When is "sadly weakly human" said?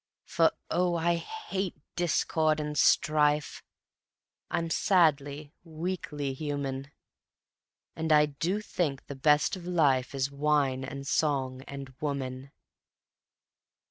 4.71-6.91